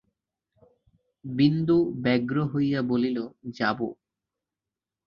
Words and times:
বিন্দু 1.25 1.77
ব্যগ্র 2.03 2.35
হইয়া 2.51 2.81
বলিল, 2.81 3.17
যাব। 3.57 3.79